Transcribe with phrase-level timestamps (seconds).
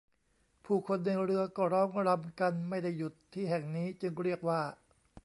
[0.65, 4.61] ผู้คนในเรือก็ร้องรำกันไม่ได้หยุดที่แห่งนี้จึงเรียกว่า